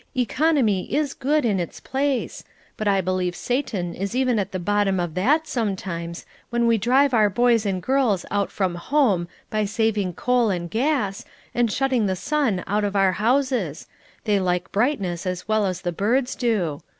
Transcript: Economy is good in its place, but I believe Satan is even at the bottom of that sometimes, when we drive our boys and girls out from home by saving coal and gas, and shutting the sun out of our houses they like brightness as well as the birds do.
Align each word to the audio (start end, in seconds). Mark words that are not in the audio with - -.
Economy 0.17 0.91
is 0.95 1.13
good 1.13 1.45
in 1.45 1.59
its 1.59 1.79
place, 1.79 2.43
but 2.75 2.87
I 2.87 3.01
believe 3.01 3.35
Satan 3.35 3.93
is 3.93 4.15
even 4.15 4.39
at 4.39 4.51
the 4.51 4.57
bottom 4.57 4.99
of 4.99 5.13
that 5.13 5.45
sometimes, 5.45 6.25
when 6.49 6.65
we 6.65 6.79
drive 6.79 7.13
our 7.13 7.29
boys 7.29 7.67
and 7.67 7.83
girls 7.83 8.25
out 8.31 8.51
from 8.51 8.73
home 8.73 9.27
by 9.51 9.63
saving 9.65 10.13
coal 10.13 10.49
and 10.49 10.71
gas, 10.71 11.23
and 11.53 11.71
shutting 11.71 12.07
the 12.07 12.15
sun 12.15 12.63
out 12.65 12.83
of 12.83 12.95
our 12.95 13.11
houses 13.11 13.85
they 14.23 14.39
like 14.39 14.71
brightness 14.71 15.27
as 15.27 15.47
well 15.47 15.67
as 15.67 15.81
the 15.81 15.91
birds 15.91 16.33
do. 16.35 16.81